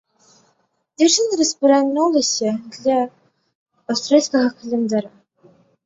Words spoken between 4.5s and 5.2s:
календара.